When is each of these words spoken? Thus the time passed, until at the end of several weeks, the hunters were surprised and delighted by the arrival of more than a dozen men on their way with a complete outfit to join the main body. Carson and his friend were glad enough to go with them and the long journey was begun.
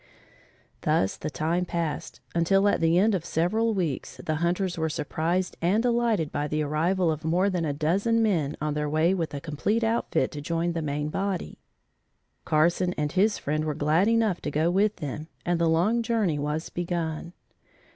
Thus 0.81 1.15
the 1.15 1.29
time 1.29 1.63
passed, 1.63 2.21
until 2.33 2.67
at 2.67 2.81
the 2.81 2.97
end 2.97 3.13
of 3.13 3.23
several 3.23 3.75
weeks, 3.75 4.17
the 4.25 4.37
hunters 4.37 4.75
were 4.75 4.89
surprised 4.89 5.55
and 5.61 5.83
delighted 5.83 6.31
by 6.31 6.47
the 6.47 6.63
arrival 6.63 7.11
of 7.11 7.23
more 7.23 7.51
than 7.51 7.65
a 7.65 7.71
dozen 7.71 8.23
men 8.23 8.57
on 8.59 8.73
their 8.73 8.89
way 8.89 9.13
with 9.13 9.35
a 9.35 9.39
complete 9.39 9.83
outfit 9.83 10.31
to 10.31 10.41
join 10.41 10.71
the 10.73 10.81
main 10.81 11.09
body. 11.09 11.59
Carson 12.45 12.93
and 12.97 13.11
his 13.11 13.37
friend 13.37 13.63
were 13.63 13.75
glad 13.75 14.07
enough 14.07 14.41
to 14.41 14.49
go 14.49 14.71
with 14.71 14.95
them 14.95 15.27
and 15.45 15.61
the 15.61 15.69
long 15.69 16.01
journey 16.01 16.39
was 16.39 16.69
begun. 16.69 17.33